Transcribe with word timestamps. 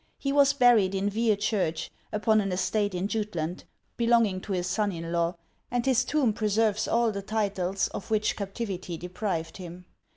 He 0.17 0.31
was 0.33 0.51
buried 0.53 0.95
in 0.95 1.11
Veer 1.11 1.35
Church, 1.35 1.91
upon 2.11 2.41
an 2.41 2.51
estate 2.51 2.95
in 2.95 3.07
Jutland 3.07 3.65
belonging 3.97 4.41
to 4.41 4.51
his 4.53 4.65
son 4.65 4.91
in 4.91 5.11
law, 5.11 5.35
and 5.69 5.85
his 5.85 6.03
tomb 6.03 6.33
preserves 6.33 6.87
all 6.87 7.11
the 7.11 7.21
titles 7.21 7.87
of 7.89 8.09
which 8.09 8.35
captivity 8.35 8.97
deprived 8.97 9.57
him. 9.57 9.85